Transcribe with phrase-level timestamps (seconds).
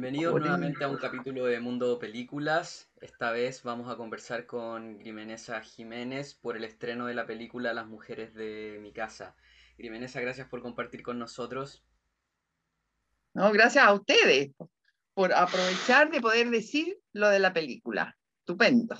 [0.00, 2.88] Bienvenidos nuevamente a un capítulo de Mundo Películas.
[3.00, 7.88] Esta vez vamos a conversar con Grimenesa Jiménez por el estreno de la película Las
[7.88, 9.34] mujeres de mi casa.
[9.76, 11.82] Grimenesa, gracias por compartir con nosotros.
[13.34, 14.52] No, gracias a ustedes
[15.14, 18.16] por aprovechar de poder decir lo de la película.
[18.38, 18.96] Estupendo.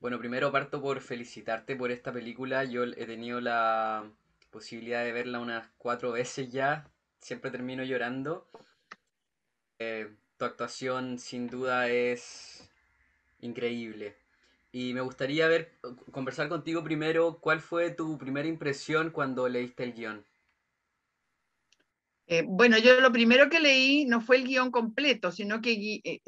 [0.00, 2.64] Bueno, primero parto por felicitarte por esta película.
[2.64, 4.10] Yo he tenido la
[4.48, 6.90] posibilidad de verla unas cuatro veces ya.
[7.18, 8.48] Siempre termino llorando.
[9.78, 12.70] Eh, tu actuación sin duda es
[13.40, 14.16] increíble.
[14.72, 15.78] Y me gustaría ver,
[16.10, 20.24] conversar contigo primero, ¿cuál fue tu primera impresión cuando leíste el guion?
[22.26, 26.20] Eh, bueno, yo lo primero que leí no fue el guion completo, sino que eh,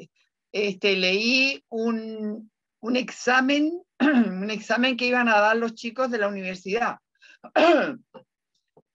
[0.51, 6.27] este, leí un, un, examen, un examen que iban a dar los chicos de la
[6.27, 6.97] universidad.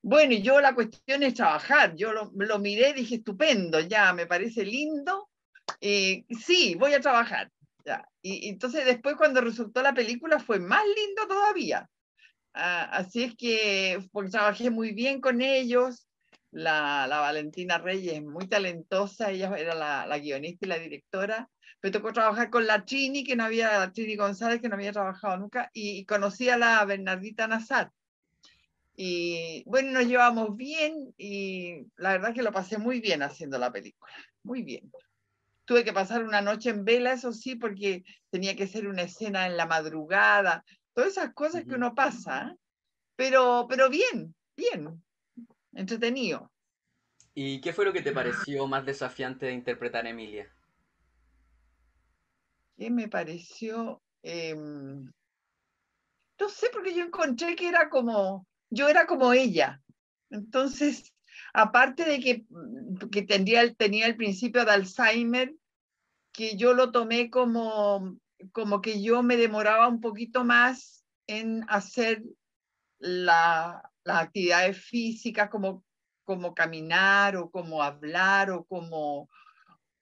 [0.02, 1.94] Bueno, y yo la cuestión es trabajar.
[1.94, 5.30] Yo lo, lo miré, dije, estupendo, ya, me parece lindo.
[5.80, 7.50] Eh, sí, voy a trabajar.
[7.84, 8.08] Ya.
[8.20, 11.88] Y, entonces después cuando resultó la película fue más lindo todavía.
[12.54, 16.08] Ah, así es que porque trabajé muy bien con ellos.
[16.50, 21.48] La, la Valentina Reyes es muy talentosa, ella era la, la, guionista y la directora.
[21.82, 24.92] Me tocó trabajar con la Trini, que no había, la Trini González, que no había
[24.92, 27.90] trabajado nunca, y, y conocí a la Bernardita Nazar
[28.94, 33.72] y bueno, nos llevamos bien y la verdad que lo pasé muy bien haciendo la
[33.72, 34.12] película,
[34.42, 34.90] muy bien.
[35.64, 39.46] Tuve que pasar una noche en vela, eso sí, porque tenía que ser una escena
[39.46, 42.56] en la madrugada, todas esas cosas que uno pasa, ¿eh?
[43.16, 45.02] pero, pero bien, bien,
[45.72, 46.50] entretenido.
[47.34, 50.52] ¿Y qué fue lo que te pareció más desafiante de interpretar a Emilia?
[52.76, 54.02] ¿Qué me pareció?
[54.22, 59.82] Eh, no sé, porque yo encontré que era como, yo era como ella.
[60.30, 61.12] Entonces,
[61.52, 62.46] aparte de que,
[63.10, 65.54] que tenía, tenía el principio de Alzheimer,
[66.32, 68.18] que yo lo tomé como,
[68.52, 72.22] como que yo me demoraba un poquito más en hacer
[72.98, 75.84] la, las actividades físicas como,
[76.24, 79.28] como caminar o como hablar o como,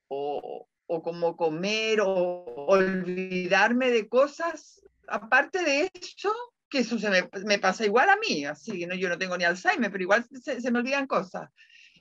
[0.07, 4.81] o, o como comer o olvidarme de cosas.
[5.09, 6.33] Aparte de eso,
[6.71, 9.45] que eso se me, me, pasa igual a mí, así no, yo no tengo ni
[9.45, 11.51] Alzheimer, pero igual se, se me olvidan cosas.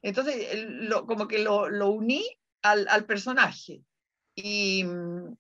[0.01, 2.23] Entonces, lo, como que lo, lo uní
[2.61, 3.81] al, al personaje
[4.35, 4.85] y,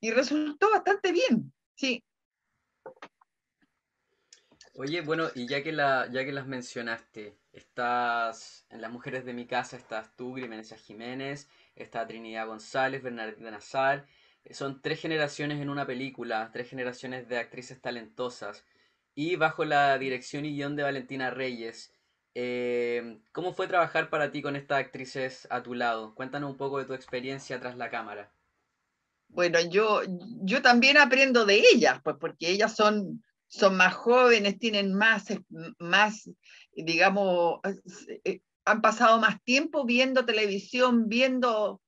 [0.01, 2.03] y, resultó bastante bien, sí.
[4.73, 9.33] Oye, bueno, y ya que, la, ya que las mencionaste, estás en Las Mujeres de
[9.33, 14.05] mi Casa, estás tú, Grimenesia Jiménez, está Trinidad González, Bernardita Nazar,
[14.51, 18.65] son tres generaciones en una película, tres generaciones de actrices talentosas
[19.19, 21.93] y bajo la dirección y guion de Valentina Reyes.
[22.35, 26.15] Eh, ¿Cómo fue trabajar para ti con estas actrices a tu lado?
[26.15, 28.31] Cuéntanos un poco de tu experiencia tras la cámara.
[29.27, 30.03] Bueno, yo,
[30.43, 35.25] yo también aprendo de ellas, pues porque ellas son, son más jóvenes, tienen más,
[35.79, 36.29] más,
[36.71, 37.59] digamos,
[38.23, 41.81] eh, han pasado más tiempo viendo televisión, viendo,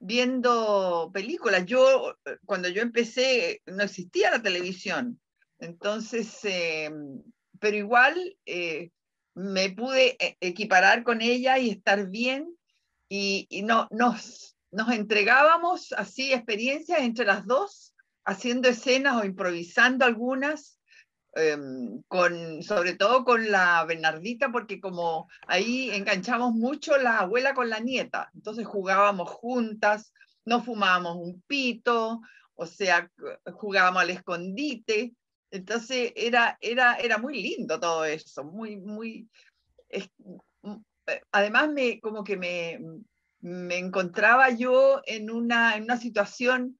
[0.00, 1.64] viendo películas.
[1.64, 5.18] Yo, cuando yo empecé, no existía la televisión.
[5.64, 6.90] Entonces, eh,
[7.58, 8.90] pero igual eh,
[9.34, 12.54] me pude e, equiparar con ella y estar bien
[13.08, 17.94] y, no, nos, nos entregábamos así experiencias entre las dos,
[18.24, 20.78] haciendo escenas o improvisando algunas,
[21.36, 21.56] eh,
[22.08, 27.80] con, sobre todo con la Bernardita, porque como ahí enganchamos mucho la abuela con la
[27.80, 30.12] nieta, entonces jugábamos juntas,
[30.44, 32.20] no fumábamos un pito,
[32.54, 33.10] o sea,
[33.52, 35.14] jugábamos al escondite,
[35.54, 39.28] entonces era, era, era muy lindo todo eso, muy, muy...
[40.62, 40.76] Mm,
[41.06, 42.80] eh, además, me, como que me,
[43.40, 46.78] me encontraba yo en una, en una situación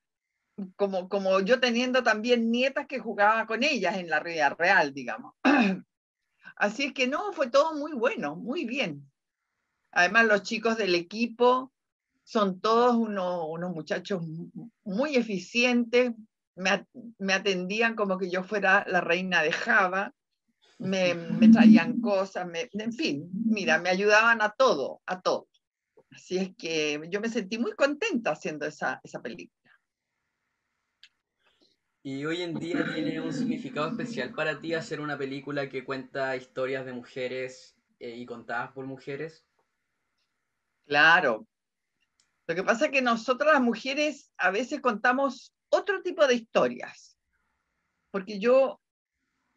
[0.75, 5.35] como, como yo teniendo también nietas que jugaba con ellas en la vida real, digamos.
[6.57, 9.09] Así es que no, fue todo muy bueno, muy bien.
[9.93, 11.73] Además, los chicos del equipo
[12.25, 14.21] son todos unos, unos muchachos
[14.83, 16.13] muy eficientes,
[16.57, 16.87] me,
[17.19, 20.13] me, atendían como que yo fuera la reina de Java,
[20.79, 25.49] me, me traían cosas, me, en fin, mira, me ayudaban a todo, a todo.
[26.11, 29.65] Así es que yo me sentí muy contenta haciendo esa, esa película.
[32.03, 36.37] ¿Y hoy en día tiene un significado especial para ti hacer una película que cuenta
[36.37, 39.47] historias de mujeres eh, y contadas por mujeres?
[40.87, 41.47] Claro.
[42.47, 47.17] Lo que pasa es que nosotras las mujeres a veces contamos otro tipo de historias.
[48.11, 48.81] Porque yo,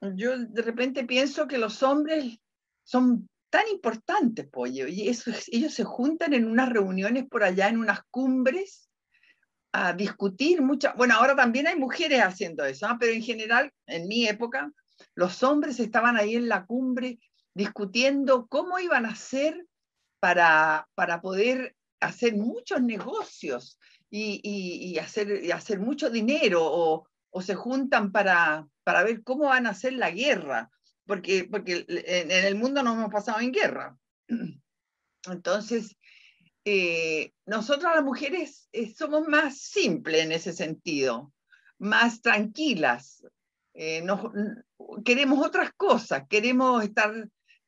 [0.02, 2.40] yo de repente pienso que los hombres
[2.84, 7.78] son tan importantes, pollo, y eso, ellos se juntan en unas reuniones por allá, en
[7.78, 8.90] unas cumbres,
[9.74, 12.98] a discutir muchas, bueno, ahora también hay mujeres haciendo eso, ¿ah?
[13.00, 14.72] pero en general, en mi época,
[15.14, 17.20] los hombres estaban ahí en la cumbre
[17.54, 19.66] discutiendo cómo iban a hacer
[20.20, 23.80] para, para poder hacer muchos negocios
[24.10, 27.08] y, hacer, y hacer mucho dinero o,
[27.42, 30.72] se juntan para, para ver cómo van a hacer la guerra,
[31.06, 33.96] porque, porque en, el mundo no hemos pasado en guerra.
[35.28, 35.96] Entonces,
[36.66, 41.32] eh, nosotras las mujeres eh, somos más simples en ese sentido,
[41.78, 43.24] más tranquilas.
[43.74, 44.04] Eh,
[45.06, 47.14] queremos otras cosas, queremos estar,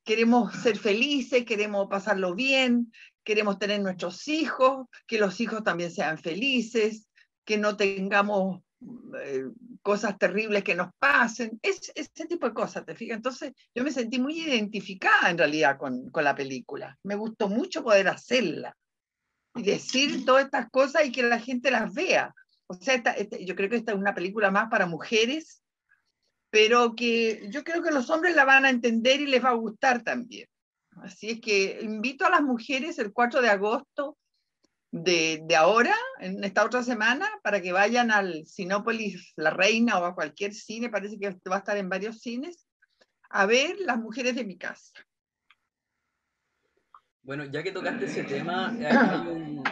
[0.03, 2.91] queremos ser felices, queremos pasarlo bien,
[3.29, 7.07] queremos tener nuestros hijos, que los hijos también sean felices,
[7.45, 8.63] que no tengamos
[9.21, 9.45] eh,
[9.83, 13.17] cosas terribles que nos pasen, es, ese tipo de cosas, ¿te fijas?
[13.17, 16.97] Entonces yo me sentí muy identificada en realidad con, con la película.
[17.03, 18.75] Me gustó mucho poder hacerla
[19.53, 22.33] y decir todas estas cosas y que la gente las vea.
[22.65, 23.03] O sea,
[23.41, 25.61] yo creo que esta es una película más para mujeres,
[26.49, 29.53] pero que yo creo que los hombres la van a entender y les va a
[29.53, 30.48] gustar también.
[31.03, 34.17] Así es que invito a las mujeres el 4 de agosto
[34.91, 40.15] de, ahora, en esta otra semana, para que vayan al Sinópolis La Reina o a
[40.15, 42.65] cualquier cine, parece que va a estar en varios cines,
[43.29, 44.93] a ver las mujeres de mi casa.
[47.21, 48.75] Bueno, ya que tocaste ese tema,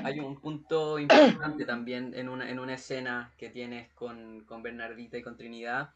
[0.04, 5.18] hay un, punto importante también en una, en una escena que tienes con, con Bernardita
[5.18, 5.90] y con Trinidad,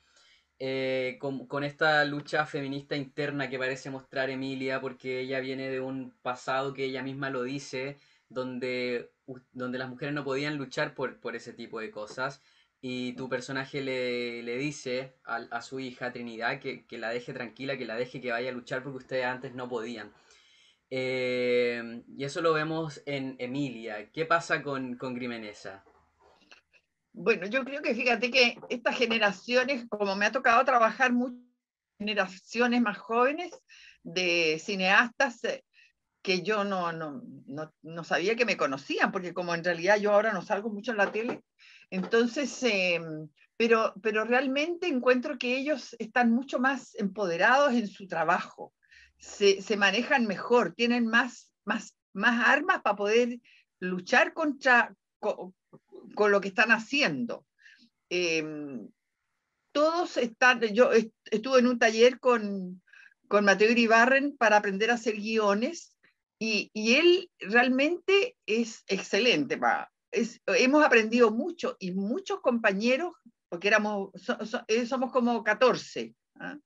[0.63, 6.13] eh, con, esta lucha feminista interna que parece mostrar Emilia, porque ella viene de un
[6.21, 7.97] pasado que ella misma lo dice,
[8.29, 9.11] donde,
[9.53, 12.43] donde las mujeres no podían luchar por, por ese tipo de cosas.
[12.79, 17.33] Y tu personaje le, le dice a, a, su hija Trinidad que, que, la deje
[17.33, 20.13] tranquila, que la deje que vaya a luchar porque ustedes antes no podían.
[20.91, 24.11] Eh, y eso lo vemos en Emilia.
[24.11, 25.83] ¿Qué pasa con, con Grimenesa?
[27.13, 31.39] Bueno, yo creo que fíjate que estas generaciones, como me ha tocado trabajar muchas
[31.99, 33.51] generaciones más jóvenes
[34.03, 35.63] de cineastas, eh,
[36.21, 40.13] que yo no, no, no, no, sabía que me conocían, porque como en realidad yo
[40.13, 41.43] ahora no salgo mucho en la tele,
[41.89, 43.01] entonces, eh,
[43.57, 48.73] pero, pero realmente encuentro que ellos están mucho más empoderados en su trabajo,
[49.17, 53.39] se, manejan mejor, tienen más, más, más armas para poder
[53.79, 55.53] luchar contra, con,
[56.15, 57.45] con lo que están haciendo.
[58.09, 58.43] Eh,
[59.71, 60.91] todos están, yo
[61.25, 62.81] estuve en un taller con,
[63.27, 65.95] con Mateo Iribarren para aprender a hacer guiones
[66.37, 69.59] y, él realmente es excelente.
[70.47, 73.13] hemos aprendido mucho y muchos compañeros,
[73.47, 74.09] porque éramos,
[74.67, 76.15] eh, somos como 14.
[76.39, 76.57] ¿ah?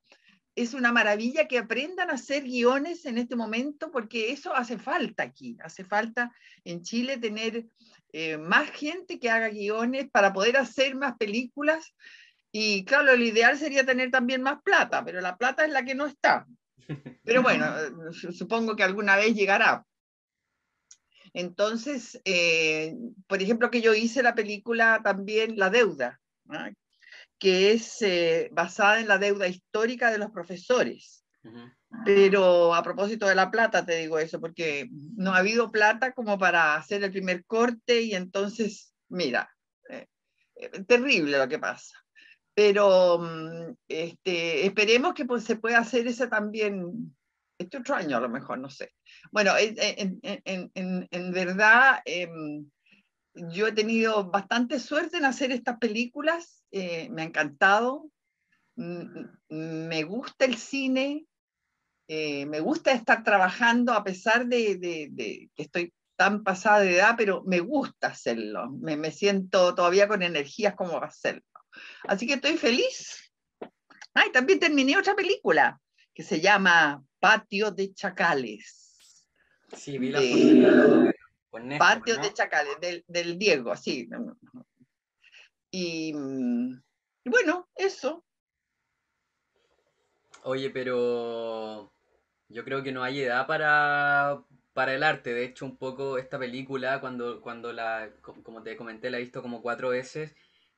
[0.55, 5.23] Es una maravilla que aprendan a hacer guiones en este momento porque eso hace falta
[5.23, 5.57] aquí.
[5.61, 7.65] Hace falta en Chile tener
[8.13, 11.93] eh, más gente que haga guiones para poder hacer más películas.
[12.51, 15.95] Y claro, lo ideal sería tener también más plata, pero la plata es la que
[15.95, 16.47] no está.
[17.23, 17.65] Pero bueno,
[18.13, 19.85] supongo que alguna vez llegará.
[21.33, 22.95] Entonces, eh,
[23.27, 26.21] por ejemplo, que yo hice la película también La Deuda,
[27.39, 31.23] que es eh, basada en la deuda histórica de los profesores.
[32.03, 36.39] Pero a propósito de la plata, te digo eso, porque no ha habido plata como
[36.39, 39.49] para hacer el primer corte y entonces, mira,
[39.89, 40.07] eh,
[40.87, 41.95] terrible lo que pasa
[42.55, 47.15] pero mm, este, esperemos que pues, se pueda hacer ese también
[47.59, 48.93] este otro año a lo mejor, no sé.
[49.31, 52.69] Bueno, en, en, en, en verdad em,
[53.33, 58.09] yo he tenido bastante suerte en hacer estas películas, eh, me ha encantado,
[58.75, 61.25] me gusta el cine,
[62.07, 66.95] eh, me gusta estar trabajando a pesar de, de, de, que estoy tan pasada de
[66.95, 71.43] edad, pero me gusta hacerlo, me, me siento todavía con energías como hacerlo.
[72.03, 73.31] Así que estoy feliz.
[74.13, 75.79] Ay, también terminé otra película
[76.13, 79.27] que se llama Patio de Chacales.
[79.75, 81.13] Sí, vi la de...
[81.77, 84.07] Patio de Chacales, del, Diego, sí.
[85.75, 86.15] Y,
[87.25, 88.23] y, bueno, eso.
[90.43, 91.91] Oye, pero
[92.47, 94.41] yo creo que no hay edad para,
[94.71, 95.33] para el arte.
[95.33, 99.41] De hecho, un poco esta película, cuando, cuando la, como te comenté, la he visto
[99.41, 100.33] como cuatro veces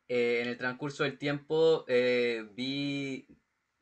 [0.07, 3.27] eh, en el transcurso del tiempo eh, vi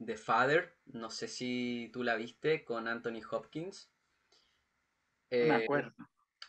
[0.03, 3.89] The Father, no sé si tú la viste, con Anthony Hopkins.
[5.31, 5.93] me eh, acuerdo.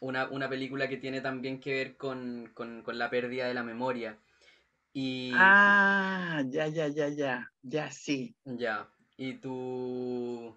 [0.00, 3.62] Una, una, película que tiene también que ver con, con, con, la pérdida de la
[3.62, 4.18] memoria.
[4.98, 5.30] Y...
[5.34, 8.34] Ah, ya, ya, ya, ya, ya, sí.
[8.46, 8.88] Ya,
[9.18, 10.56] y tú...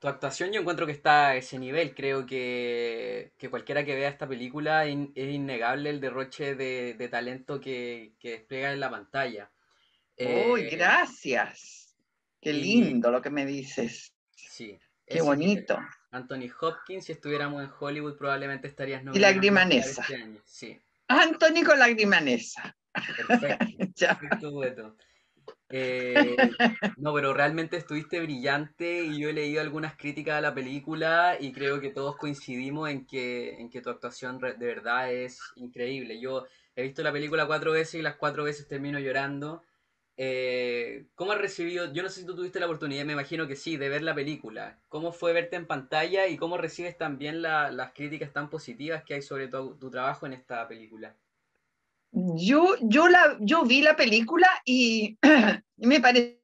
[0.00, 1.94] Tu actuación yo encuentro que está a ese nivel.
[1.94, 8.12] Creo que, que cualquiera que vea esta película es innegable el derroche de, talento que,
[8.20, 9.50] que, despliega en la pantalla.
[10.18, 11.96] ¡Uy, eh, gracias!
[12.42, 14.12] Qué lindo lo que me dices.
[14.36, 14.78] Sí.
[15.06, 15.78] Qué bonito.
[16.10, 20.02] Anthony Hopkins, si estuviéramos en Hollywood, probablemente estarías Y Lagrimanesa.
[20.02, 20.78] Este sí.
[21.08, 22.76] Anthony con Lagrimanesa.
[23.16, 23.66] Perfecto.
[24.20, 24.96] Perfecto
[25.70, 26.36] eh,
[26.96, 31.52] no, pero realmente estuviste brillante y yo he leído algunas críticas a la película y
[31.52, 36.20] creo que todos coincidimos en que, en que tu actuación de verdad es increíble.
[36.20, 39.62] Yo he visto la película cuatro veces y las cuatro veces termino llorando.
[40.16, 41.92] Eh, ¿Cómo has recibido?
[41.92, 44.14] Yo no sé si tú tuviste la oportunidad, me imagino que sí, de ver la
[44.14, 44.80] película.
[44.88, 49.22] ¿Cómo fue verte en pantalla y cómo recibes también las críticas tan positivas que hay
[49.22, 51.14] sobre tu trabajo en esta película?
[52.10, 55.18] Yo, yo, la, yo vi la película y,
[55.76, 56.38] me parece...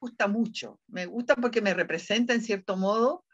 [0.00, 3.24] Me gusta mucho, me gusta porque me representa en cierto modo,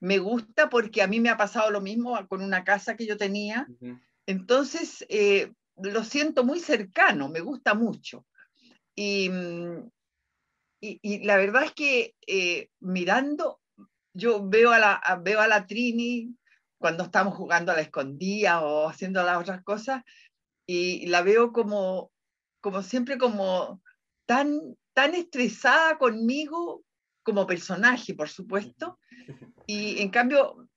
[0.00, 3.16] me gusta porque a mí me ha pasado lo mismo con una casa que yo
[3.16, 3.66] tenía,
[4.26, 8.26] entonces eh, lo siento muy cercano, me gusta mucho.
[8.94, 9.28] Y,
[10.80, 13.59] y, la verdad es que eh, mirando
[14.12, 16.34] yo veo a la, veo a la Trini
[16.78, 20.02] cuando estamos jugando a la escondida o haciendo las otras cosas
[20.66, 22.12] y la veo como,
[22.60, 23.82] como siempre como
[24.26, 26.84] tan, tan estresada conmigo
[27.22, 28.98] como personaje, por supuesto.
[29.66, 30.68] Y en cambio,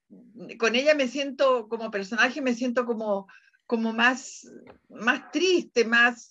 [0.56, 3.26] con ella me siento como personaje, me siento como,
[3.66, 4.48] como más,
[4.88, 6.30] más triste, más,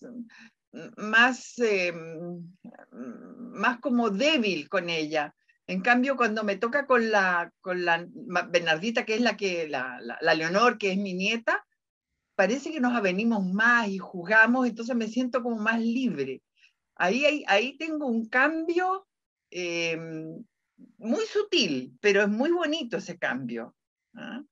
[0.96, 2.56] más, em,
[2.92, 5.36] más como débil con ella.
[5.68, 8.06] En cambio, cuando me toca con la, con la
[8.50, 11.66] Bernardita, que es la que, la, la, Leonor, que es mi nieta,
[12.36, 16.42] parece que nos avenimos más y jugamos, entonces me siento como más libre.
[16.96, 19.08] Ahí, ahí, tengo un cambio
[19.52, 19.98] eh,
[20.98, 23.76] muy sutil, pero es muy bonito ese cambio.
[24.16, 24.44] ¿ah?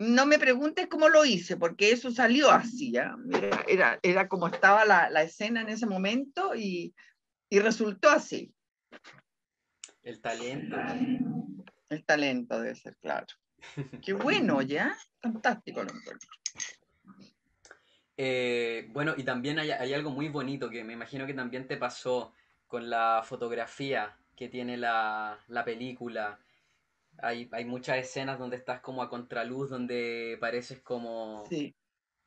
[0.00, 2.96] No me preguntes cómo lo hice, porque eso salió así.
[2.96, 3.16] ¿ah?
[3.68, 6.92] Era, era, como estaba la, la, escena en ese momento y,
[7.48, 8.52] y resultó así.
[10.08, 10.76] El talento.
[11.90, 13.26] El talento debe ser, claro.
[14.02, 14.96] Qué bueno, ¿ya?
[15.20, 15.90] Fantástico lo
[18.16, 22.32] eh, bueno, y también hay, algo muy bonito que me imagino que también te pasó
[22.66, 26.40] con la fotografía que tiene la, película.
[27.18, 31.44] Hay, hay, muchas escenas donde estás como a contraluz, donde pareces como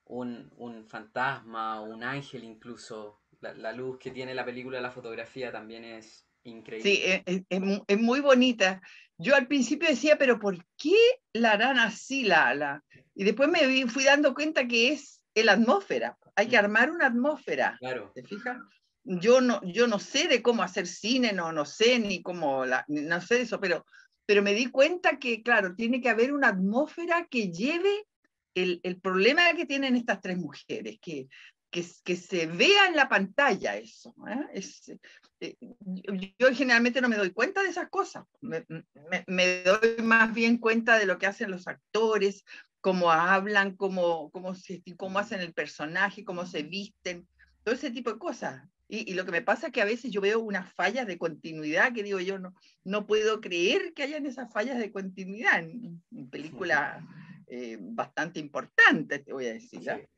[0.05, 3.23] un, un, fantasma, un ángel incluso.
[3.39, 6.89] La, la, luz que tiene la película, la fotografía también es, Increíble.
[6.89, 7.43] Sí, e, e,
[7.87, 8.81] es, muy bonita.
[9.17, 10.97] Yo al principio decía, pero ¿por qué
[11.33, 12.83] la harán así la ala?
[13.13, 16.17] Y después me fui dando cuenta que es la atmósfera.
[16.35, 16.65] Hay que mm.
[16.65, 17.77] armar una atmósfera.
[17.79, 18.11] Claro.
[18.15, 18.57] ¿Te fijas?
[19.03, 22.85] Yo no, yo no sé de cómo hacer cine, no, no sé ni cómo, la,
[22.87, 23.85] no sé eso, pero,
[24.27, 28.05] pero me di cuenta que, claro, tiene que haber una atmósfera que lleve
[28.53, 31.27] el, el problema que tienen estas tres mujeres, que
[31.71, 34.13] que, se vea en la pantalla eso.
[34.27, 34.61] ¿eh?
[35.39, 35.57] Eh,
[36.37, 38.63] yo, generalmente no me doy cuenta de esas cosas, me,
[39.63, 42.43] doy más bien cuenta de lo que hacen los actores,
[42.81, 47.27] cómo hablan, cómo, cómo, se, cómo hacen el personaje, cómo se visten,
[47.63, 48.61] todo ese tipo de cosas.
[48.93, 51.93] Y, lo que me pasa es que a veces yo veo unas fallas de continuidad
[51.93, 57.01] que digo yo, no, no puedo creer que hayan esas fallas de continuidad en, películas
[57.47, 60.09] eh, bastante importantes, te voy a decir.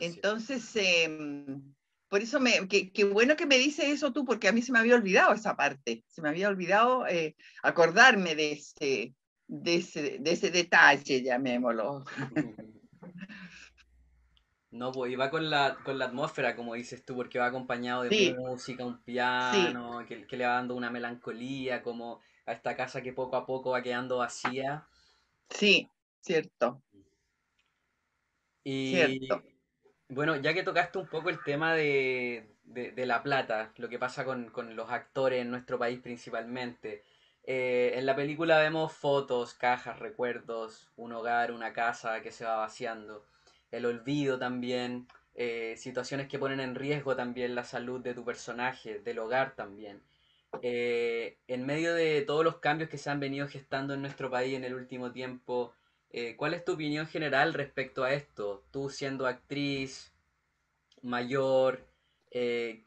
[0.00, 1.74] Entonces, em,
[2.08, 4.78] por eso me, qué bueno que me dice eso tú, porque a mí se me
[4.78, 9.14] había olvidado esa parte, se me había olvidado eh, acordarme de ese,
[9.46, 12.04] de ese, de ese detalle, llamémoslo.
[14.70, 18.02] No, pues y va con la, con la atmósfera, como dices tú, porque va acompañado
[18.02, 23.00] de música, un piano, que, que, le va dando una melancolía, como a esta casa
[23.00, 24.84] que poco a poco va quedando vacía.
[25.48, 25.88] Sí,
[26.20, 26.82] cierto.
[28.64, 29.44] Y, cierto.
[30.08, 32.46] Bueno, ya que tocaste un poco el tema de,
[32.96, 37.04] la plata, lo que pasa con, los actores en nuestro país principalmente.
[37.44, 42.56] Eh, en la película vemos fotos, cajas, recuerdos, un hogar, una casa que se va
[42.56, 43.26] vaciando,
[43.70, 49.00] el olvido también, eh, situaciones que ponen en riesgo también la salud de tu personaje,
[49.00, 50.02] del hogar también.
[50.62, 54.54] Eh, en medio de todos los cambios que se han venido gestando en nuestro país
[54.54, 55.74] en el último tiempo,
[56.16, 58.64] eh, ¿Cuál es tu opinión general respecto a esto?
[58.70, 60.14] Tú siendo actriz
[61.02, 61.88] mayor,
[62.30, 62.84] eh,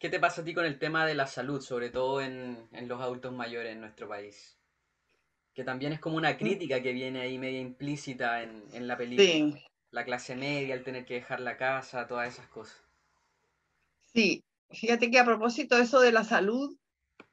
[0.00, 3.00] ¿qué te pasa a ti con el tema de la salud, sobre todo en, los
[3.00, 4.58] adultos mayores en nuestro país?
[5.54, 6.38] Que también es como una mm.
[6.38, 9.56] crítica que viene ahí media implícita en, la película.
[9.92, 12.82] La clase media, el tener que dejar la casa, todas esas cosas.
[14.12, 16.76] Sí, fíjate que a propósito de eso de la salud,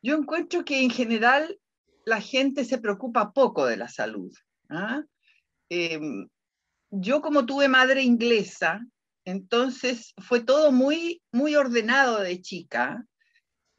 [0.03, 1.59] yo encuentro que en general
[2.05, 4.31] la gente se preocupa poco de la salud.
[4.69, 5.03] ¿Ah?
[5.69, 6.27] Em,
[6.91, 8.86] yo como tuve madre inglesa,
[9.25, 13.05] entonces fue todo muy, muy ordenado de chica.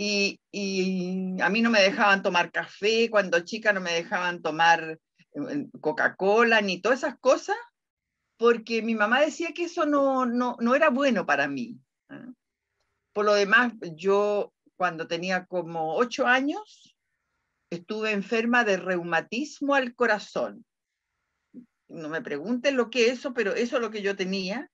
[0.01, 0.39] Y,
[1.41, 6.61] a mí no me dejaban tomar café, cuando chica no me dejaban tomar eh, Coca-Cola
[6.61, 7.57] ni todas esas cosas,
[8.37, 11.81] porque mi mamá decía que eso no, no, no era bueno para mí.
[12.11, 12.31] ¿ah?
[13.13, 16.97] Por lo demás, yo cuando tenía como ocho años,
[17.71, 20.65] estuve enferma de reumatismo al corazón.
[21.89, 24.71] No me pregunten lo que es eso, pero eso es lo que yo tenía.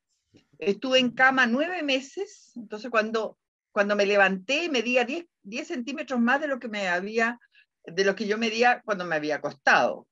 [0.58, 3.38] Estuve en cama nueve meses, entonces cuando,
[3.72, 7.38] cuando me levanté medía 10, 10 centímetros más de lo que me había,
[7.84, 10.08] de lo que yo medía cuando me había acostado.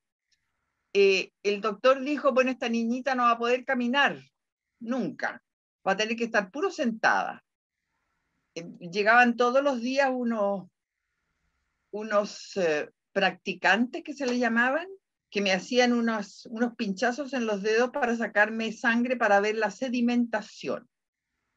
[0.93, 4.21] Eh, el doctor dijo, bueno, esta niñita no va a poder caminar
[4.79, 5.43] nunca,
[5.87, 7.43] va a tener que estar puro sentada.
[8.55, 10.69] Eh, llegaban todos los días unos,
[11.91, 14.87] unos eh, practicantes que se le llamaban,
[15.33, 19.71] que me hacían unos, unos pinchazos en los dedos para sacarme sangre para ver la
[19.71, 20.87] sedimentación.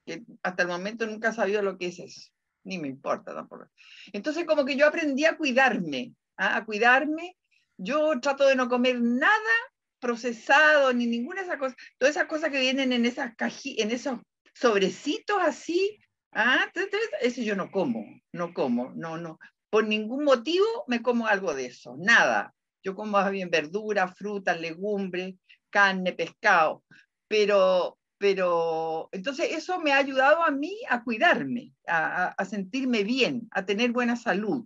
[0.05, 2.31] Que hasta el momento nunca sabido lo que es eso,
[2.63, 3.69] ni me importa tampoco.
[4.13, 6.55] Entonces como que yo aprendí a cuidarme, ¿ah?
[6.55, 7.35] a cuidarme.
[7.77, 9.55] Yo trato de no comer nada
[9.99, 13.33] procesado, ni ninguna de esas cosas, todas esas cosas que vienen en, esas
[13.65, 14.19] en esos
[14.53, 15.99] sobrecitos así,
[16.31, 16.71] ah,
[17.19, 19.37] ese yo no como, no como, no, no.
[19.69, 22.55] Por ningún motivo me como algo de eso, nada.
[22.85, 25.33] Yo como bien verduras, frutas, legumbres,
[25.71, 26.83] carne, pescado,
[27.27, 33.65] pero, pero entonces eso me ha ayudado a mí a cuidarme, a, sentirme bien, a
[33.65, 34.65] tener buena salud.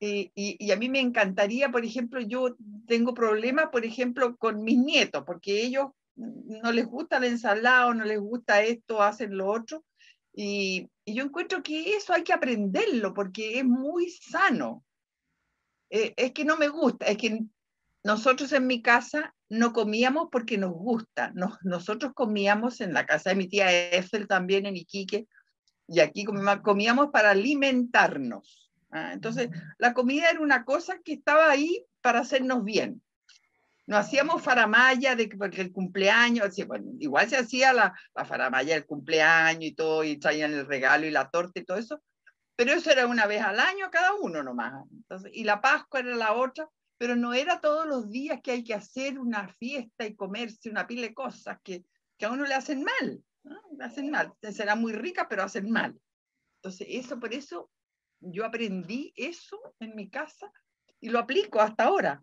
[0.00, 2.56] Y, a mí me encantaría, por ejemplo, yo
[2.88, 8.04] tengo problemas, por ejemplo, con mis nietos, porque ellos no les gusta la ensalada, no
[8.04, 9.84] les gusta esto, hacen lo otro.
[10.34, 14.82] Y, yo encuentro que eso hay que aprenderlo porque es muy sano.
[15.94, 17.44] Eh, es que no me gusta, es que
[18.02, 23.36] nosotros en mi casa no comíamos porque nos gusta, nosotros comíamos en la casa de
[23.36, 25.28] mi tía Eiffel también en Iquique,
[25.86, 28.72] y aquí comíamos para alimentarnos.
[28.90, 29.12] ¿ah?
[29.12, 33.02] Entonces, la comida era una cosa que estaba ahí para hacernos bien.
[33.86, 36.56] No hacíamos faramaya de porque el cumpleaños,
[37.00, 41.10] igual se hacía la, la faramaya del cumpleaños y todo, y traían el regalo y
[41.10, 42.00] la torta y todo eso,
[42.56, 44.84] pero eso era una vez al año cada uno nomás.
[44.90, 48.64] Entonces, y la Pascua era la otra, pero no era todos los días que hay
[48.64, 51.84] que hacer una fiesta y comerse una pila de cosas que,
[52.16, 53.24] que a uno le hacen mal.
[53.76, 54.32] Le hacen mal.
[54.52, 55.98] Será muy rica, pero hacen mal.
[56.56, 57.70] Entonces, eso por eso
[58.20, 60.52] yo aprendí eso en mi casa
[61.00, 62.22] y lo aplico hasta ahora.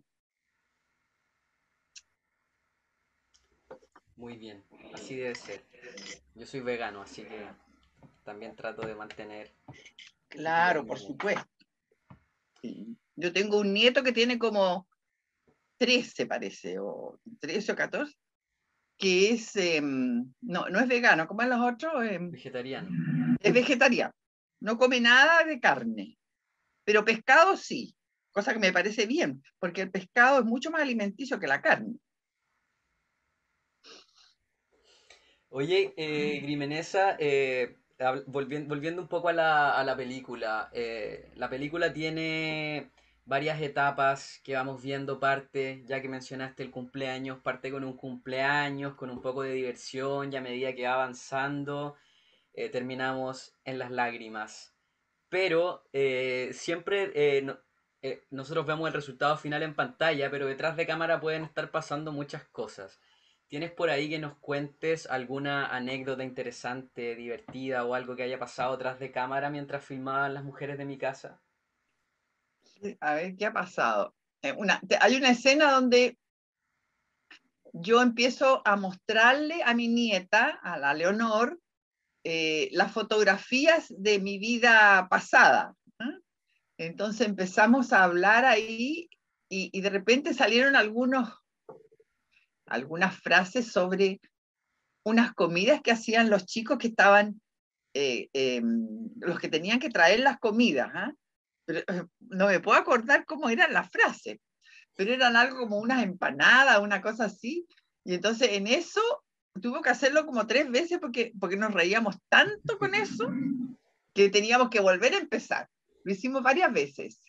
[4.16, 4.64] Muy bien,
[4.94, 5.64] así debe ser.
[6.34, 7.46] Yo soy vegano, así que
[8.24, 9.54] también trato de mantener
[10.30, 11.44] Claro, por supuesto.
[13.16, 14.88] Yo tengo un nieto que tiene como
[15.78, 18.14] 13, parece, o 13 o 14,
[18.96, 22.04] que es, em, no, no es vegano, como en los otros.
[22.04, 22.88] Em, vegetariano.
[23.40, 24.14] Es vegetariano.
[24.60, 26.18] No come nada de carne,
[26.84, 27.96] pero pescado sí,
[28.30, 31.96] cosa que me parece bien, porque el pescado es mucho más alimenticio que la carne.
[35.48, 37.79] Oye, eh, Grimenesa, eh,
[38.26, 42.90] volviendo, un poco a la, película, eh, la película tiene
[43.26, 48.94] varias etapas que vamos viendo parte, ya que mencionaste el cumpleaños, parte con un cumpleaños,
[48.94, 51.96] con un poco de diversión y a medida que va avanzando
[52.54, 54.74] eh, terminamos en las lágrimas.
[55.28, 57.12] Pero eh, siempre
[58.30, 62.44] nosotros vemos el resultado final en pantalla, pero detrás de cámara pueden estar pasando muchas
[62.44, 63.00] cosas.
[63.50, 68.78] ¿Tienes por ahí que nos cuentes alguna anécdota interesante, divertida o algo que haya pasado
[68.78, 71.42] tras de cámara mientras filmaban las mujeres de mi casa?
[73.00, 74.14] A ver, ¿qué ha pasado?
[74.42, 74.54] Eh,
[75.00, 76.16] hay una escena donde
[77.72, 81.58] yo empiezo a mostrarle a mi nieta, a la Leonor,
[82.22, 85.74] eh, las fotografías de mi vida pasada.
[86.78, 89.10] Entonces empezamos a hablar ahí
[89.48, 91.39] y, y de repente salieron algunos
[92.70, 94.20] algunas frases sobre
[95.04, 97.40] unas comidas que hacían los chicos que estaban,
[97.94, 100.90] eh, em, los que tenían que traer las comidas.
[100.94, 101.12] ¿ah?
[101.66, 101.84] Eh,
[102.20, 104.38] no me puedo acordar cómo eran las frases,
[104.94, 107.66] pero eran algo como unas empanadas, una cosa así.
[108.04, 109.02] Y entonces en eso
[109.60, 113.30] tuvo que hacerlo como tres veces porque, porque nos reíamos tanto con eso
[114.14, 115.68] que teníamos que volver a empezar.
[116.04, 117.20] Lo hicimos varias veces.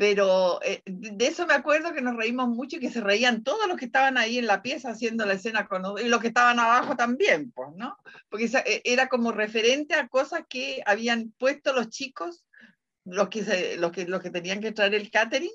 [0.00, 3.68] Pero eh, de eso me acuerdo que nos reímos mucho y que se reían todos
[3.68, 6.58] los que estaban ahí en la pieza haciendo la escena con y los que estaban
[6.58, 7.98] abajo también, pues, ¿no?
[8.30, 12.46] Porque eh, era como referente a cosas que habían puesto los chicos,
[13.04, 15.52] los que, los que, los que tenían que traer el catering.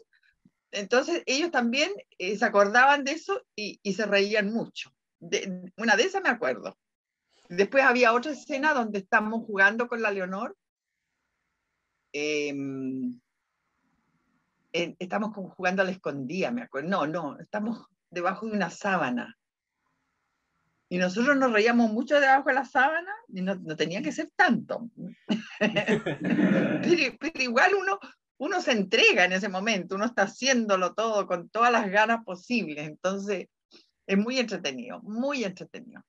[0.69, 4.91] Entonces ellos también eh, se acordaban de eso y, y se reían mucho.
[5.17, 6.77] De, una de esas me acuerdo.
[7.49, 10.55] Después había otra escena donde estamos jugando con la Leonor.
[12.13, 12.53] Eh,
[14.99, 16.89] estamos como jugando a la escondida, me acuerdo.
[16.89, 19.37] No, no, estamos debajo de una sábana.
[20.89, 24.29] Y nosotros nos reíamos mucho debajo de la sábana y no, no tenía que ser
[24.35, 24.89] tanto.
[25.59, 27.99] pero, igual uno,
[28.37, 32.87] uno se entrega en ese momento, uno está haciéndolo todo con todas las ganas posibles.
[32.87, 33.47] Entonces,
[34.05, 36.03] es muy entretenido, muy entretenido.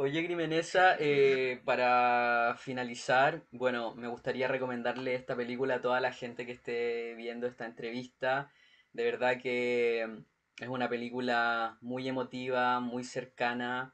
[0.00, 6.46] Oye, Grimenesa, eh, para finalizar, bueno, me gustaría recomendarle esta película a toda la gente
[6.46, 8.52] que esté viendo esta entrevista.
[8.92, 13.92] De verdad que mm, es una película muy emotiva, muy cercana.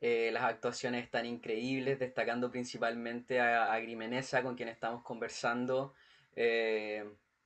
[0.00, 5.92] Eh, las actuaciones están increíbles, destacando principalmente a, Grimenesa, con quien estamos conversando.
[6.36, 7.04] Eh,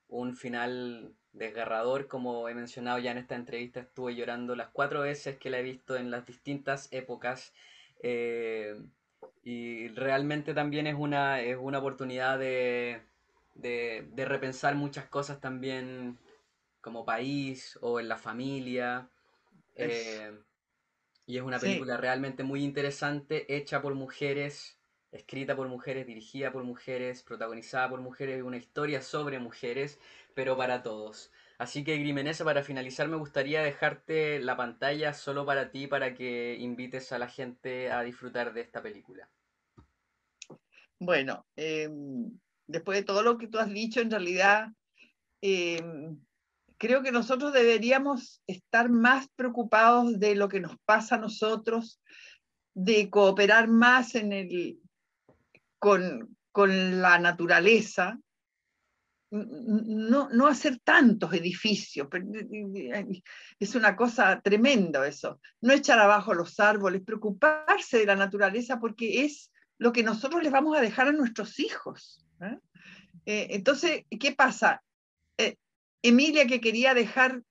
[0.09, 5.39] un final desgarrador, como he mencionado ya en esta entrevista, estuve llorando las cuatro veces
[5.39, 7.55] que la he visto en las distintas épocas
[8.09, 8.77] eh,
[9.43, 13.01] y realmente también es una, es una oportunidad de,
[13.57, 16.17] de, repensar muchas cosas también
[16.81, 19.09] como país o en la familia.
[19.75, 20.39] Eh,
[21.27, 24.79] y es una película realmente muy interesante, hecha por mujeres,
[25.11, 29.99] escrita por mujeres, dirigida por mujeres, protagonizada por mujeres, una historia sobre mujeres,
[30.35, 31.33] pero para todos.
[31.59, 36.57] Así que Grimenesa, para finalizar me gustaría dejarte la pantalla solo para ti, para que
[36.57, 39.31] invites a la gente a disfrutar de esta película.
[40.99, 44.69] Bueno, em, después de todo lo que tú has dicho, en realidad
[45.41, 46.19] em,
[46.79, 52.01] creo que nosotros deberíamos estar más preocupados de lo que nos pasa a nosotros,
[52.75, 54.13] de cooperar más
[55.79, 58.19] con la naturaleza,
[59.45, 62.09] no, no hacer tantos edificios.
[63.59, 65.41] Es una cosa tremenda eso.
[65.61, 70.53] No echar abajo los árboles, preocuparse de la naturaleza porque es lo que nosotros les
[70.53, 72.25] vamos a dejar a nuestros hijos.
[72.41, 72.59] ¿eh?
[73.27, 74.83] Eh, entonces, ¿qué pasa?
[75.39, 75.57] Eh,
[76.03, 77.43] Emilia que quería dejar,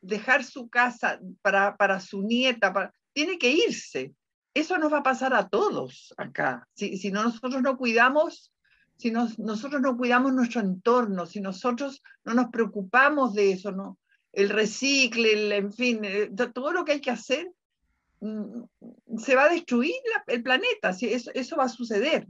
[0.00, 4.14] dejar su casa para, para su nieta, tiene que irse.
[4.52, 6.66] Eso nos va a pasar a todos acá.
[6.74, 8.52] Si, si nosotros no cuidamos
[9.00, 13.98] si nosotros no cuidamos nuestro entorno, si nosotros no nos preocupamos de eso, ¿no?
[14.32, 17.50] el recicle, en fin, eh, todo lo que hay que hacer,
[18.20, 18.62] mm,
[19.18, 19.94] se va a destruir
[20.26, 22.26] el planeta, eso, eso, va a suceder.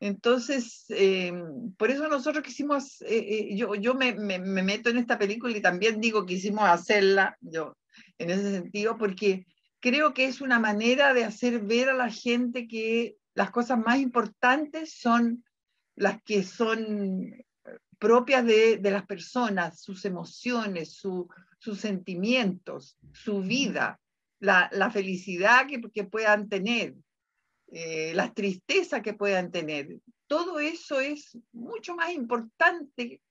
[0.00, 1.32] Entonces, eh,
[1.76, 5.62] por eso nosotros quisimos, eh, yo, yo me, me, me, meto en esta película y
[5.62, 7.76] también digo que quisimos hacerla, yo,
[8.18, 9.46] en ese sentido, porque
[9.80, 13.98] creo que es una manera de hacer ver a la gente que las cosas más
[13.98, 15.44] importantes son
[15.96, 17.34] las que son
[17.98, 24.00] propias de, las personas, sus emociones, sus sentimientos, su vida,
[24.40, 26.94] la, felicidad que, puedan tener,
[27.68, 30.00] eh, la tristeza que puedan tener.
[30.26, 33.22] Todo eso es mucho más importante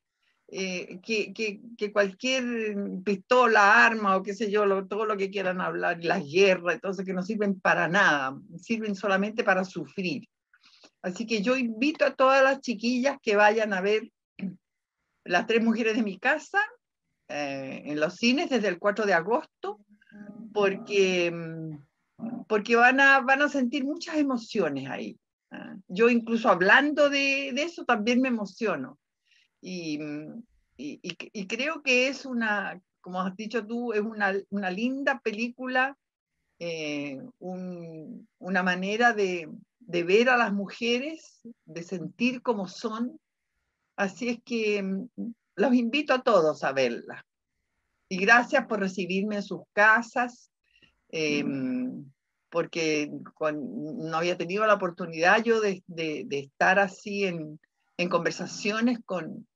[0.48, 6.24] eh, que, cualquier pistola, arma o qué sé yo, todo lo que quieran hablar, las
[6.24, 10.28] guerras, entonces que no sirven para nada, sirven solamente para sufrir.
[11.04, 14.10] Así que yo invito a todas las chiquillas que vayan a ver
[15.26, 16.60] las tres mujeres de mi casa
[17.28, 19.80] eh, en los cines desde el 4 de agosto,
[20.54, 25.20] porque, mm, porque van, a, van a sentir muchas emociones ahí.
[25.52, 25.76] ¿ah?
[25.88, 28.98] Yo incluso hablando de, eso también me emociono.
[29.62, 30.00] Y,
[30.78, 35.98] y, creo que es una, como has dicho tú, es una, una linda película,
[36.60, 43.20] eh, una manera de, de ver a las mujeres, de sentir cómo son.
[43.96, 45.08] Así es que mm,
[45.56, 47.26] los invito a todos a verla.
[48.10, 50.52] Y gracias por recibirme en sus casas,
[51.10, 52.12] em,
[52.50, 55.84] porque no había tenido la oportunidad yo de,
[56.30, 57.60] estar así en,
[58.10, 59.48] conversaciones con,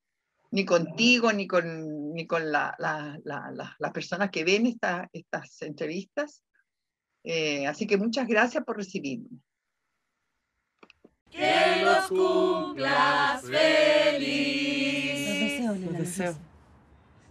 [0.52, 2.78] ni contigo, ni con, ni con las
[3.94, 6.42] personas que ven estas entrevistas.
[7.24, 9.28] Eh, así que muchas gracias por recibirme.
[11.30, 15.28] Que los cumplas feliz.
[15.28, 16.36] Los deseo, Los deseo.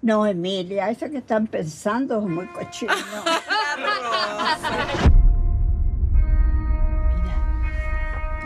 [0.03, 2.93] No, Emilia, eso que están pensando es muy cochino.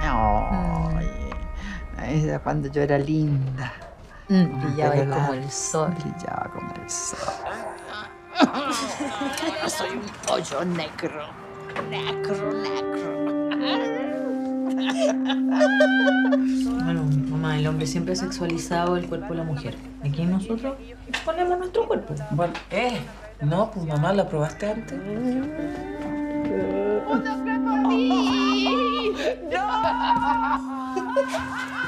[0.01, 1.01] Mira.
[2.09, 3.73] ella cuando yo era linda.
[4.29, 5.93] Mm, brillaba como el sol.
[6.01, 7.19] Brillaba como el sol.
[9.69, 11.29] Soy un pollo negro.
[11.89, 13.11] Negro, negro.
[16.85, 19.77] Bueno, mamá, el hombre siempre ha sexualizado el cuerpo de la mujer.
[20.05, 20.77] Aquí nosotros
[21.25, 22.15] ponemos nuestro cuerpo.
[22.31, 23.01] Bueno, eh,
[23.41, 24.99] no, pues mamá, ¿la probaste antes?
[26.43, 27.03] Pero
[31.21, 31.80] es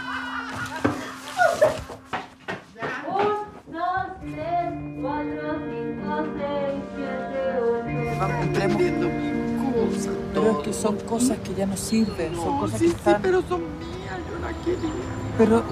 [10.72, 13.20] que son cosas que ya no sirven, son cosas que están...
[13.20, 14.90] pero son mías, yo la quería.
[15.36, 15.62] Pero,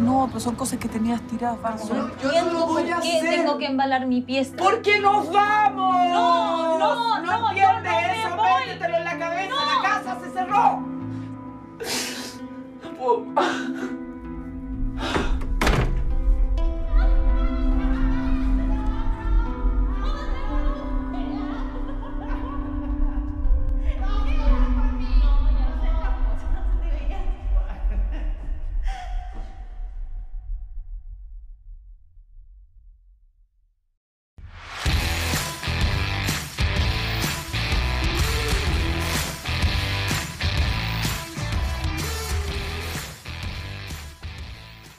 [0.00, 1.88] no, pero son cosas que tenías tiradas, vamos.
[1.90, 4.56] entiendo por qué tengo que embalar mi pieza.
[4.56, 6.08] ¿Por qué nos vamos?
[6.08, 10.30] No, no, no, yo entiendes no me eso, métetelo en la cabeza, la casa se
[10.32, 10.82] cerró.